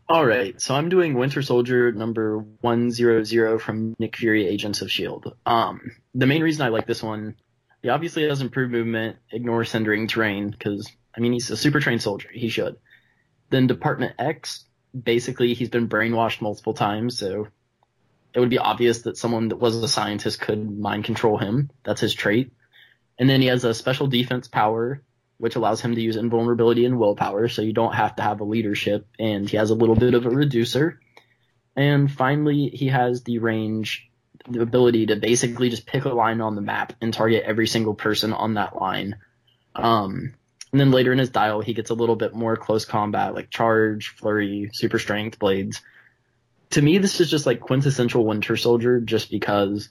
[0.08, 5.32] All right, so I'm doing Winter Soldier number 100 from Nick Fury Agents of S.H.I.E.L.D.
[5.48, 5.82] Um,
[6.13, 7.36] the main reason I like this one,
[7.82, 10.88] he obviously has improved movement, ignores hindering terrain, because,
[11.18, 12.30] I mean, he's a super trained soldier.
[12.32, 12.76] He should.
[13.50, 17.48] Then Department X, basically, he's been brainwashed multiple times, so
[18.36, 21.72] it would be obvious that someone that was a scientist could mind control him.
[21.84, 22.54] That's his trait.
[23.18, 25.02] And then he has a special defense power,
[25.38, 28.45] which allows him to use invulnerability and willpower, so you don't have to have a
[28.45, 31.00] leadership, and he has a little bit of a reducer.
[31.76, 34.10] And finally, he has the range,
[34.48, 37.95] the ability to basically just pick a line on the map and target every single
[37.95, 39.17] person on that line.
[39.76, 40.34] Um,
[40.71, 43.50] and then later in his dial, he gets a little bit more close combat, like
[43.50, 45.82] charge, flurry, super strength, blades.
[46.71, 49.89] To me, this is just like quintessential Winter Soldier, just because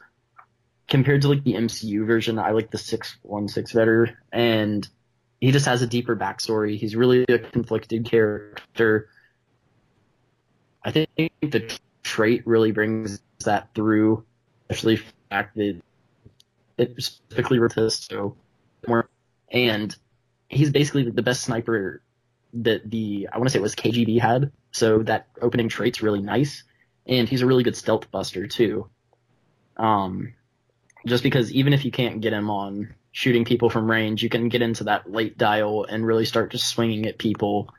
[0.88, 4.86] compared to like the MCU version, I like the 616 better, and
[5.44, 6.78] he just has a deeper backstory.
[6.78, 9.10] He's really a conflicted character.
[10.82, 11.10] I think
[11.42, 14.24] the trait really brings that through,
[14.70, 15.82] especially the fact that
[16.78, 18.36] it specifically resists so
[18.88, 19.06] more,
[19.52, 19.94] and
[20.48, 22.00] he's basically the best sniper
[22.54, 24.50] that the I want to say it was KGB had.
[24.70, 26.64] So that opening trait's really nice,
[27.06, 28.88] and he's a really good stealth buster too.
[29.76, 30.32] Um,
[31.06, 34.48] just because even if you can't get him on shooting people from range, you can
[34.48, 37.72] get into that late dial and really start just swinging at people.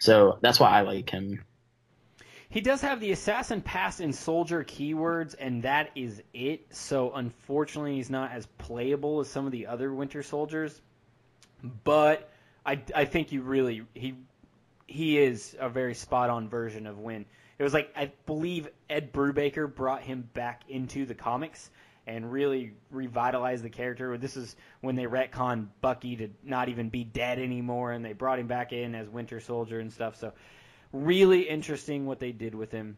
[0.00, 1.42] So that's why I like him.
[2.50, 6.66] He does have the assassin pass and soldier keywords, and that is it.
[6.74, 10.78] So unfortunately, he's not as playable as some of the other Winter Soldiers.
[11.84, 12.30] But
[12.66, 14.14] I, I think you really he
[14.86, 17.24] he is a very spot on version of when
[17.58, 21.70] it was like I believe Ed Brubaker brought him back into the comics
[22.06, 24.16] and really revitalized the character.
[24.18, 28.38] This is when they retconned Bucky to not even be dead anymore, and they brought
[28.38, 30.16] him back in as Winter Soldier and stuff.
[30.16, 30.32] So
[30.92, 32.96] really interesting what they did with him.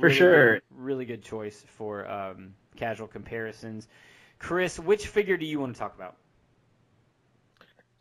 [0.00, 0.60] For sure.
[0.70, 3.88] really good choice for um, casual comparisons.
[4.38, 6.16] Chris, which figure do you want to talk about?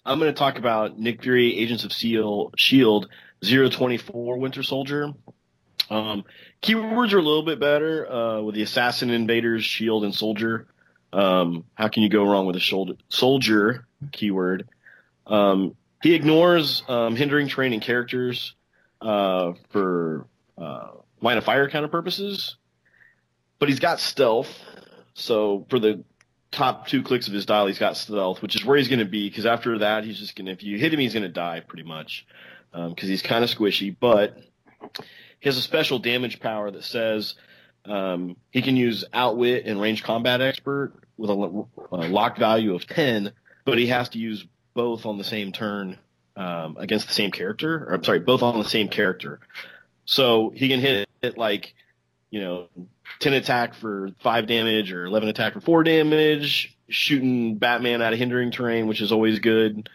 [0.05, 3.09] I'm going to talk about Nick Fury, Agents of Seal, Shield,
[3.43, 5.13] 024 Winter Soldier.
[5.89, 6.25] Um,
[6.61, 10.67] keywords are a little bit better uh, with the Assassin, Invaders, Shield, and Soldier.
[11.13, 14.67] Um, how can you go wrong with a shoulder, soldier keyword?
[15.25, 18.53] Um, he ignores um, hindering terrain characters
[19.01, 20.89] uh, for uh,
[21.21, 22.57] line of fire kind of purposes,
[23.59, 24.49] but he's got stealth.
[25.13, 26.03] So for the
[26.51, 29.05] top two clicks of his dial, he's got stealth, which is where he's going to
[29.05, 29.29] be.
[29.29, 31.61] Because after that, he's just going to if you hit him, he's going to die
[31.61, 32.25] pretty much
[32.71, 33.95] because he's kind of squishy.
[33.97, 34.37] But
[35.39, 37.35] he has a special damage power that says
[37.85, 41.33] um, he can use outwit and range combat expert with a,
[41.91, 43.31] a locked value of 10,
[43.65, 45.97] but he has to use both on the same turn
[46.35, 47.85] um, against the same character.
[47.87, 49.39] Or I'm sorry, both on the same character.
[50.05, 51.73] So he can hit it like,
[52.29, 52.67] you know,
[53.19, 58.19] 10 attack for 5 damage or 11 attack for 4 damage, shooting Batman out of
[58.19, 59.89] hindering terrain, which is always good.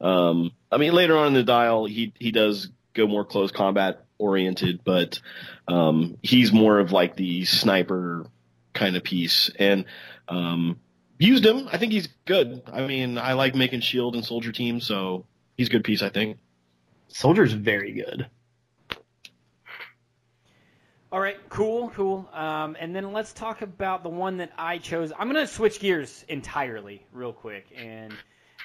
[0.00, 4.04] Um, I mean, later on in the dial, he, he does go more close combat
[4.18, 5.20] oriented, but,
[5.66, 8.26] um, he's more of like the sniper
[8.74, 9.50] kind of piece.
[9.58, 9.84] And,
[10.28, 10.80] um,
[11.18, 11.68] used him.
[11.72, 12.62] I think he's good.
[12.72, 15.26] I mean, I like making shield and soldier teams, so
[15.56, 16.38] he's a good piece, I think.
[17.08, 18.28] Soldier's very good.
[21.10, 22.28] All right, cool, cool.
[22.34, 25.10] Um, and then let's talk about the one that I chose.
[25.18, 27.66] I'm going to switch gears entirely, real quick.
[27.74, 28.12] And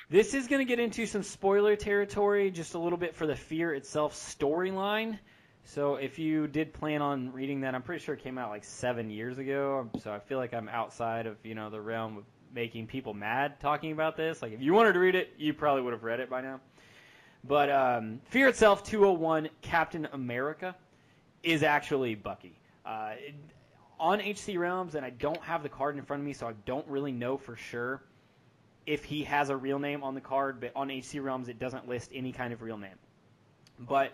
[0.10, 3.36] this is going to get into some spoiler territory, just a little bit for the
[3.36, 5.18] Fear itself storyline.
[5.66, 8.64] So if you did plan on reading that, I'm pretty sure it came out like
[8.64, 9.90] seven years ago.
[10.02, 12.24] So I feel like I'm outside of you know the realm of
[12.54, 14.42] making people mad talking about this.
[14.42, 16.60] Like if you wanted to read it, you probably would have read it by now.
[17.46, 20.76] But um, Fear itself, 201, Captain America
[21.44, 22.56] is actually Bucky.
[22.86, 23.14] Uh,
[24.00, 26.54] on HC Realms, and I don't have the card in front of me, so I
[26.66, 28.02] don't really know for sure
[28.86, 30.60] if he has a real name on the card.
[30.60, 32.96] But on HC Realms, it doesn't list any kind of real name.
[33.80, 34.12] But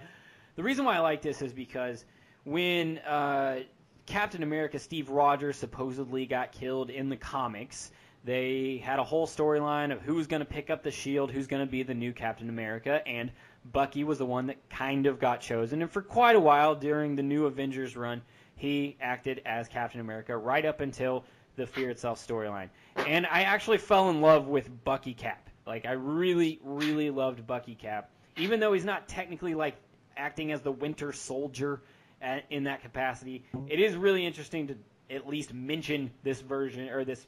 [0.60, 2.04] the reason why I like this is because
[2.44, 3.60] when uh,
[4.06, 7.94] Captain America Steve Rogers supposedly got killed in the comics,
[8.26, 11.66] they had a whole storyline of who's going to pick up the shield, who's going
[11.66, 13.32] to be the new Captain America, and
[13.72, 15.82] Bucky was the one that kind of got chosen.
[15.82, 18.22] And for quite a while during the new Avengers run,
[18.58, 21.24] he acted as Captain America right up until
[21.56, 22.68] the Fear Itself storyline.
[23.08, 25.50] And I actually fell in love with Bucky Cap.
[25.66, 28.10] Like, I really, really loved Bucky Cap.
[28.36, 29.78] Even though he's not technically like
[30.20, 31.82] acting as the Winter Soldier
[32.22, 34.76] at, in that capacity, it is really interesting to
[35.10, 37.26] at least mention this version or this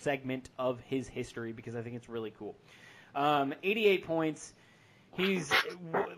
[0.00, 2.56] segment of his history because I think it's really cool.
[3.14, 4.54] Um, 88 points.
[5.16, 5.50] He's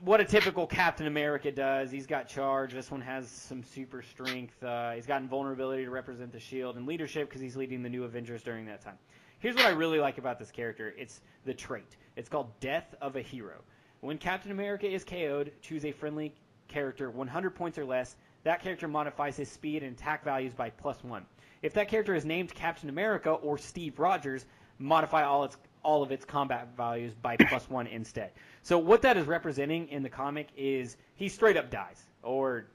[0.03, 1.91] what a typical Captain America does.
[1.91, 2.75] He's got charge.
[2.75, 4.63] This one has some super strength.
[4.63, 8.05] Uh, he's got invulnerability to represent the shield and leadership because he's leading the new
[8.05, 8.99] Avengers during that time.
[9.39, 10.93] Here's what I really like about this character.
[10.99, 11.97] It's the trait.
[12.15, 13.63] It's called Death of a Hero.
[14.01, 16.35] When Captain America is KO'd, choose a friendly
[16.69, 18.17] character 100 points or less.
[18.45, 21.27] That character modifies his speed and attack values by plus one.
[21.61, 24.47] If that character is named Captain America or Steve Rogers,
[24.79, 28.33] modify all its all of its combat values by plus one instead.
[28.63, 32.67] So what that is representing in the comic is he straight up dies, or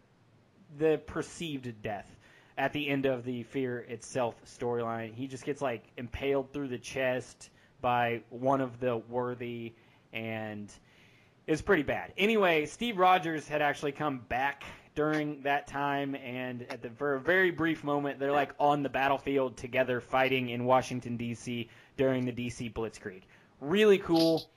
[0.78, 2.10] the perceived death
[2.58, 5.14] at the end of the Fear itself storyline.
[5.14, 7.50] He just gets like impaled through the chest
[7.82, 9.74] by one of the worthy,
[10.14, 10.72] and
[11.48, 12.14] it's pretty bad.
[12.18, 14.64] Anyway, Steve Rogers had actually come back
[14.96, 18.90] during that time, and at the for a very brief moment, they're like on the
[18.90, 21.70] battlefield together, fighting in Washington D.C.
[21.98, 22.70] during the D.C.
[22.70, 23.24] Blitzkrieg.
[23.62, 24.50] Really cool,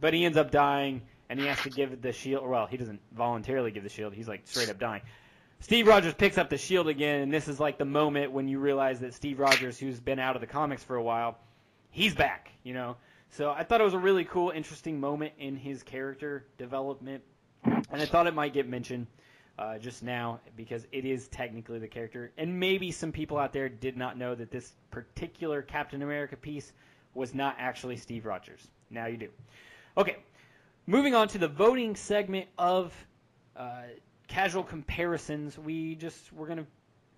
[0.00, 2.48] but he ends up dying, and he has to give the shield.
[2.48, 5.02] Well, he doesn't voluntarily give the shield; he's like straight up dying.
[5.60, 8.58] Steve Rogers picks up the shield again, and this is like the moment when you
[8.58, 11.38] realize that Steve Rogers, who's been out of the comics for a while,
[11.90, 12.50] he's back.
[12.64, 12.96] You know,
[13.32, 17.24] so I thought it was a really cool, interesting moment in his character development,
[17.64, 19.06] and I thought it might get mentioned
[19.58, 22.30] uh, just now because it is technically the character.
[22.36, 26.72] And maybe some people out there did not know that this particular Captain America piece
[27.14, 28.68] was not actually Steve Rogers.
[28.90, 29.28] Now you do.
[29.96, 30.16] Okay,
[30.86, 32.92] moving on to the voting segment of
[33.56, 33.84] uh,
[34.28, 35.58] casual comparisons.
[35.58, 36.66] We just we're gonna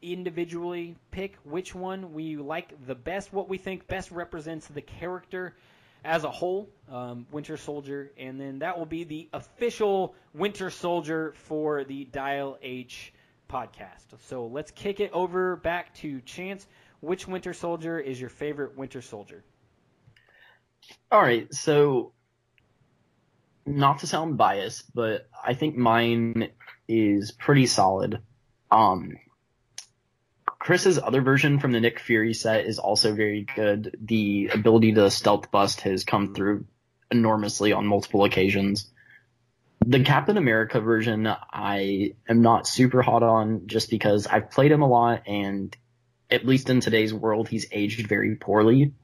[0.00, 5.56] individually pick which one we like the best, what we think best represents the character
[6.04, 11.32] as a whole, um, Winter Soldier, and then that will be the official Winter Soldier
[11.36, 13.12] for the Dial H
[13.50, 14.20] podcast.
[14.26, 16.66] So let's kick it over back to Chance.
[17.00, 19.44] Which Winter Soldier is your favorite Winter Soldier?
[21.10, 22.12] All right, so
[23.66, 26.50] not to sound biased, but I think mine
[26.88, 28.20] is pretty solid.
[28.70, 29.12] Um,
[30.64, 33.98] Chris's other version from the Nick Fury set is also very good.
[34.00, 36.64] The ability to stealth bust has come through
[37.10, 38.90] enormously on multiple occasions.
[39.84, 44.80] The Captain America version I am not super hot on just because I've played him
[44.80, 45.76] a lot and
[46.30, 48.94] at least in today's world he's aged very poorly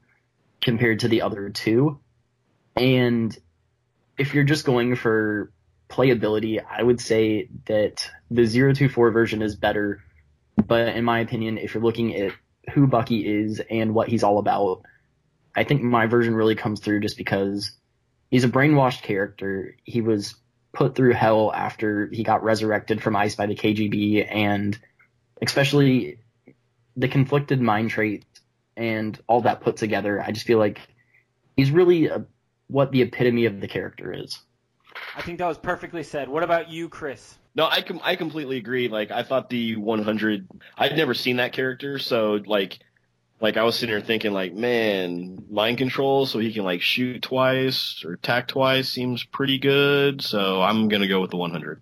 [0.61, 1.99] compared to the other two.
[2.75, 3.37] And
[4.17, 5.51] if you're just going for
[5.91, 10.01] playability, I would say that the 024 version is better
[10.67, 12.33] but in my opinion, if you're looking at
[12.73, 14.83] who Bucky is and what he's all about,
[15.55, 17.71] I think my version really comes through just because
[18.29, 19.75] he's a brainwashed character.
[19.83, 20.35] He was
[20.73, 24.77] put through hell after he got resurrected from ice by the KGB and
[25.41, 26.19] especially
[26.95, 28.25] the conflicted mind trait
[28.77, 30.79] and all that put together, I just feel like
[31.57, 32.25] he's really a,
[32.67, 34.39] what the epitome of the character is.
[35.15, 36.29] I think that was perfectly said.
[36.29, 37.37] What about you, Chris?
[37.53, 38.87] No, I com- I completely agree.
[38.87, 40.47] Like I thought the 100,
[40.77, 42.79] I'd never seen that character, so like,
[43.41, 47.21] like I was sitting here thinking like, man, mind control so he can like shoot
[47.21, 50.21] twice or attack twice seems pretty good.
[50.21, 51.81] So I'm gonna go with the 100.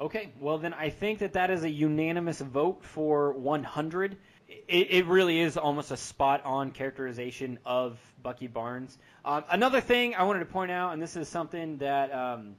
[0.00, 4.16] Okay, well then I think that that is a unanimous vote for 100.
[4.48, 8.98] It, it really is almost a spot-on characterization of Bucky Barnes.
[9.24, 12.56] Um, another thing I wanted to point out, and this is something that um,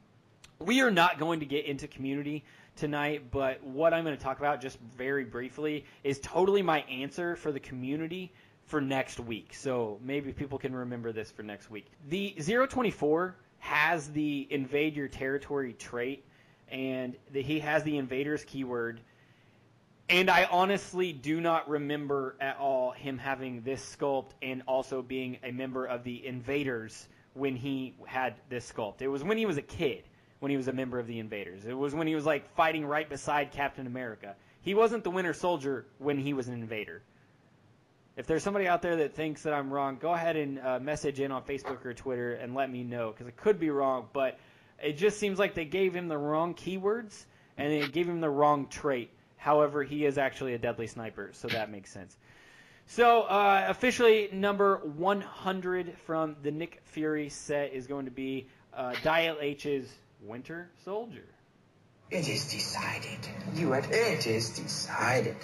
[0.65, 2.43] we are not going to get into community
[2.75, 7.35] tonight, but what I'm going to talk about just very briefly is totally my answer
[7.35, 8.31] for the community
[8.65, 9.53] for next week.
[9.53, 11.87] So maybe people can remember this for next week.
[12.09, 16.23] The 024 has the invade your territory trait
[16.69, 18.99] and the, he has the invaders keyword.
[20.09, 25.37] And I honestly do not remember at all him having this sculpt and also being
[25.43, 29.01] a member of the invaders when he had this sculpt.
[29.01, 30.03] It was when he was a kid,
[30.43, 31.63] when he was a member of the invaders.
[31.63, 34.35] It was when he was like fighting right beside Captain America.
[34.61, 37.01] He wasn't the Winter Soldier when he was an invader.
[38.17, 41.21] If there's somebody out there that thinks that I'm wrong, go ahead and uh, message
[41.21, 44.37] in on Facebook or Twitter and let me know because it could be wrong, but
[44.83, 47.23] it just seems like they gave him the wrong keywords
[47.57, 49.11] and they gave him the wrong trait.
[49.37, 52.17] However, he is actually a deadly sniper, so that makes sense.
[52.87, 58.93] So, uh, officially, number 100 from the Nick Fury set is going to be uh,
[59.03, 59.87] Dial H's
[60.23, 61.25] Winter Soldier.
[62.09, 63.19] It is decided.
[63.55, 65.37] You had it is decided.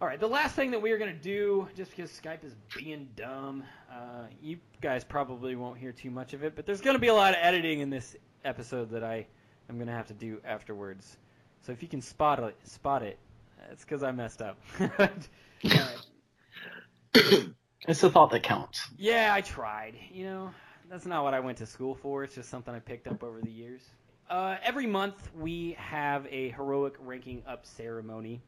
[0.00, 2.54] All right, the last thing that we are going to do, just because Skype is
[2.76, 6.94] being dumb, uh, you guys probably won't hear too much of it, but there's going
[6.94, 8.14] to be a lot of editing in this
[8.44, 9.26] episode that I
[9.70, 11.16] am going to have to do afterwards.
[11.62, 13.18] So if you can spot it, spot it.
[13.72, 14.58] It's because I messed up.
[17.88, 18.88] It's the thought that counts.
[18.96, 19.94] Yeah, I tried.
[20.10, 20.50] You know,
[20.88, 22.24] that's not what I went to school for.
[22.24, 23.82] It's just something I picked up over the years.
[24.28, 28.42] Uh, every month we have a heroic ranking up ceremony.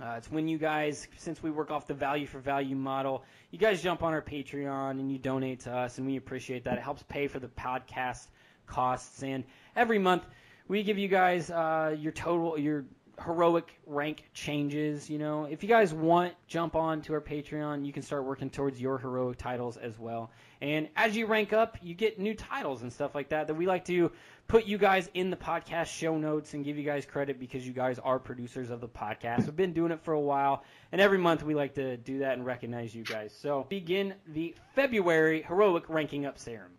[0.00, 3.58] Uh, it's when you guys, since we work off the value for value model, you
[3.58, 6.78] guys jump on our Patreon and you donate to us, and we appreciate that.
[6.78, 8.28] It helps pay for the podcast
[8.66, 9.44] costs, and
[9.76, 10.24] every month
[10.68, 12.86] we give you guys uh, your total, your
[13.24, 15.08] heroic rank changes.
[15.10, 17.84] You know, if you guys want, jump on to our Patreon.
[17.86, 20.30] You can start working towards your heroic titles as well.
[20.60, 23.66] And as you rank up, you get new titles and stuff like that that we
[23.66, 24.12] like to
[24.46, 27.72] put you guys in the podcast show notes and give you guys credit because you
[27.72, 29.44] guys are producers of the podcast.
[29.46, 32.34] We've been doing it for a while, and every month we like to do that
[32.34, 33.32] and recognize you guys.
[33.40, 36.72] So begin the February heroic ranking up serum.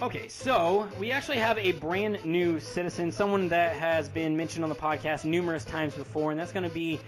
[0.00, 4.68] Okay, so we actually have a brand new citizen, someone that has been mentioned on
[4.68, 7.00] the podcast numerous times before, and that's going to be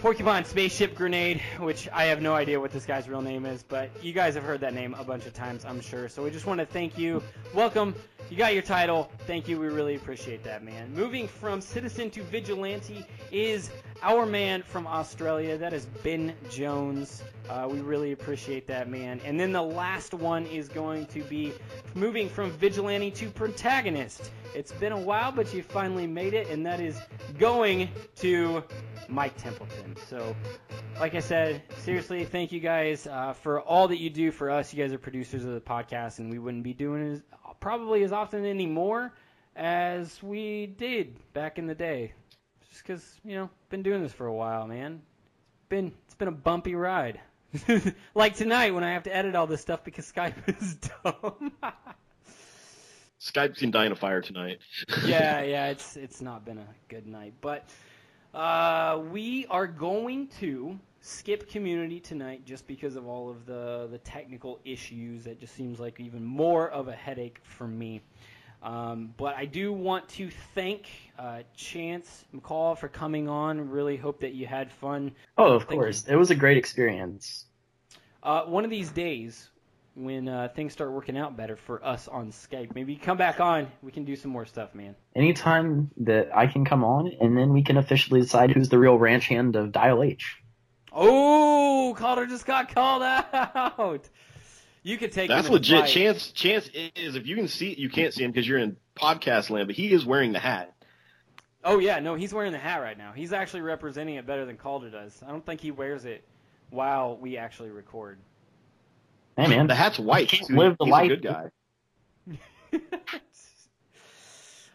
[0.00, 3.90] Porcupine Spaceship Grenade, which I have no idea what this guy's real name is, but
[4.02, 6.08] you guys have heard that name a bunch of times, I'm sure.
[6.08, 7.22] So we just want to thank you.
[7.52, 7.94] Welcome.
[8.28, 9.08] You got your title.
[9.26, 9.60] Thank you.
[9.60, 10.92] We really appreciate that, man.
[10.92, 13.70] Moving from citizen to vigilante is
[14.02, 15.56] our man from Australia.
[15.56, 17.22] That is Ben Jones.
[17.48, 19.20] Uh, we really appreciate that, man.
[19.24, 21.52] And then the last one is going to be
[21.94, 24.32] moving from vigilante to protagonist.
[24.56, 27.00] It's been a while, but you finally made it, and that is
[27.38, 28.64] going to
[29.08, 29.96] Mike Templeton.
[30.08, 30.34] So,
[30.98, 34.74] like I said, seriously, thank you guys uh, for all that you do for us.
[34.74, 37.22] You guys are producers of the podcast, and we wouldn't be doing
[37.60, 39.12] probably as often anymore
[39.54, 42.12] as we did back in the day.
[42.68, 45.02] Just because you know, been doing this for a while, man.
[45.54, 47.20] It's been it's been a bumpy ride.
[48.14, 51.52] like tonight when I have to edit all this stuff because Skype is dumb.
[53.20, 54.58] Skype's been dying a fire tonight.
[55.04, 57.68] yeah, yeah, it's it's not been a good night, but
[58.34, 63.98] uh, we are going to skip community tonight just because of all of the the
[63.98, 65.24] technical issues.
[65.24, 68.02] That just seems like even more of a headache for me.
[68.62, 70.88] Um, but I do want to thank
[71.18, 73.70] uh, Chance McCall for coming on.
[73.70, 75.12] Really hope that you had fun.
[75.38, 76.04] Oh, of Thank course.
[76.08, 77.44] It was a great experience.
[78.22, 79.50] Uh, one of these days,
[79.94, 83.38] when uh, things start working out better for us on Skype, maybe you come back
[83.38, 83.68] on.
[83.82, 84.96] We can do some more stuff, man.
[85.14, 88.98] Anytime that I can come on, and then we can officially decide who's the real
[88.98, 90.38] ranch hand of Dial H.
[90.98, 94.08] Oh, Calder just got called out.
[94.82, 95.28] You could take.
[95.28, 95.80] That's him legit.
[95.82, 95.90] fight.
[95.90, 99.50] Chance Chance is if you can see you can't see him because you're in podcast
[99.50, 100.72] land, but he is wearing the hat.
[101.64, 103.12] Oh yeah, no, he's wearing the hat right now.
[103.12, 105.20] He's actually representing it better than Calder does.
[105.26, 106.24] I don't think he wears it
[106.70, 108.18] while we actually record.
[109.36, 110.28] Hey man, The hat's white.
[110.28, 111.10] Can't live the He's life.
[111.10, 111.50] a good guy.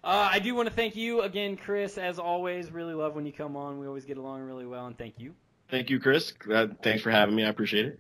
[0.04, 2.00] Uh, I do want to thank you again, Chris.
[2.00, 3.78] As always, really love when you come on.
[3.80, 5.36] We always get along really well, and thank you.
[5.72, 6.34] Thank you, Chris.
[6.84, 7.46] Thanks for having me.
[7.46, 8.00] I appreciate it.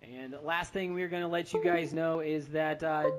[0.00, 3.10] And last thing we're going to let you guys know is that uh,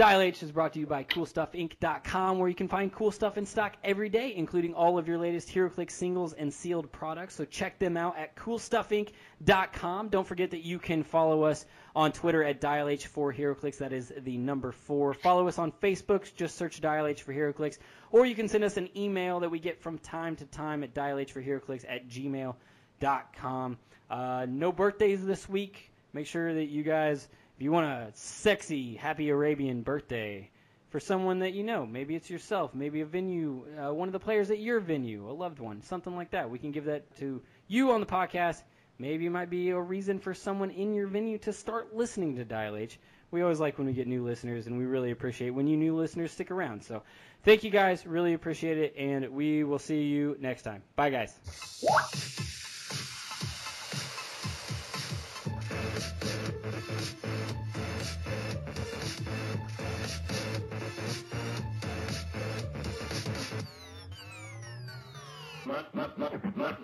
[0.00, 3.44] Dial H is brought to you by CoolStuffInc.com, where you can find cool stuff in
[3.44, 7.34] stock every day, including all of your latest HeroClix singles and sealed products.
[7.34, 10.08] So check them out at CoolStuffInc.com.
[10.08, 13.76] Don't forget that you can follow us on Twitter at Dial H for HeroClix.
[13.76, 15.12] That is the number four.
[15.12, 16.34] Follow us on Facebook.
[16.34, 17.76] Just search Dial H for HeroClix.
[18.10, 20.94] Or you can send us an email that we get from time to time at
[20.94, 23.78] Dial H for HeroClix at gmail.com.
[24.10, 25.92] Uh, no birthdays this week.
[26.14, 27.28] Make sure that you guys
[27.60, 30.48] if you want a sexy, happy Arabian birthday
[30.88, 34.18] for someone that you know, maybe it's yourself, maybe a venue, uh, one of the
[34.18, 37.42] players at your venue, a loved one, something like that, we can give that to
[37.68, 38.62] you on the podcast.
[38.98, 42.46] Maybe it might be a reason for someone in your venue to start listening to
[42.46, 42.98] Dial H.
[43.30, 45.94] We always like when we get new listeners, and we really appreciate when you new
[45.94, 46.82] listeners stick around.
[46.82, 47.02] So,
[47.44, 50.82] thank you guys, really appreciate it, and we will see you next time.
[50.96, 52.56] Bye, guys.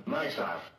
[0.06, 0.75] Myself.